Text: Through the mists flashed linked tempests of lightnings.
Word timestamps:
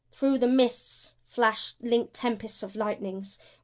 Through 0.09 0.39
the 0.39 0.47
mists 0.47 1.13
flashed 1.27 1.75
linked 1.79 2.15
tempests 2.15 2.63
of 2.63 2.75
lightnings. 2.75 3.37